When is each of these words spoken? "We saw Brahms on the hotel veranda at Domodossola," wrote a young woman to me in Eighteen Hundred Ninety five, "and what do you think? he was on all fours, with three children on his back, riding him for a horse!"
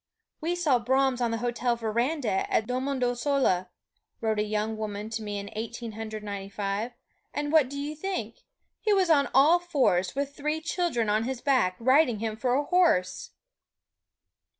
"We 0.39 0.55
saw 0.55 0.79
Brahms 0.79 1.21
on 1.21 1.29
the 1.29 1.37
hotel 1.37 1.75
veranda 1.75 2.51
at 2.51 2.65
Domodossola," 2.65 3.69
wrote 4.19 4.39
a 4.39 4.43
young 4.43 4.75
woman 4.75 5.11
to 5.11 5.21
me 5.21 5.37
in 5.37 5.51
Eighteen 5.53 5.91
Hundred 5.91 6.23
Ninety 6.23 6.49
five, 6.49 6.93
"and 7.35 7.51
what 7.51 7.69
do 7.69 7.77
you 7.79 7.95
think? 7.95 8.37
he 8.79 8.93
was 8.95 9.11
on 9.11 9.29
all 9.31 9.59
fours, 9.59 10.15
with 10.15 10.35
three 10.35 10.59
children 10.59 11.07
on 11.07 11.25
his 11.25 11.39
back, 11.39 11.75
riding 11.79 12.17
him 12.17 12.35
for 12.35 12.55
a 12.55 12.63
horse!" 12.63 13.29